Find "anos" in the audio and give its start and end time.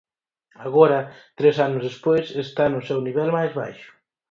1.67-1.81